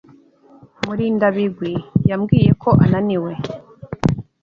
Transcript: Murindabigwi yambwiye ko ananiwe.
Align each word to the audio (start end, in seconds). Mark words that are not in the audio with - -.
Murindabigwi 0.85 1.73
yambwiye 2.09 2.51
ko 2.63 2.69
ananiwe. 2.83 3.31